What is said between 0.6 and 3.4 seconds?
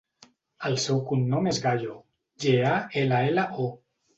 El seu cognom és Gallo: ge, a, ela,